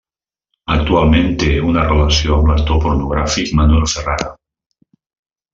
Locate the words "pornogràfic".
2.87-3.55